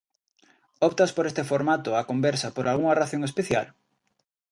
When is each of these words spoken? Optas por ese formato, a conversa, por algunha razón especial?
Optas 0.87 1.11
por 1.15 1.25
ese 1.29 1.43
formato, 1.51 1.89
a 1.93 2.07
conversa, 2.11 2.53
por 2.55 2.65
algunha 2.67 2.97
razón 3.01 3.21
especial? 3.29 3.67